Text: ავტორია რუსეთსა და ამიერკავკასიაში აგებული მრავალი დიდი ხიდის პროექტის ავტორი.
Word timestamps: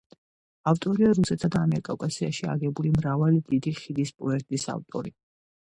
ავტორია 0.71 1.11
რუსეთსა 1.19 1.49
და 1.57 1.61
ამიერკავკასიაში 1.65 2.49
აგებული 2.55 2.95
მრავალი 2.97 3.43
დიდი 3.53 3.75
ხიდის 3.83 4.15
პროექტის 4.23 4.71
ავტორი. 4.79 5.15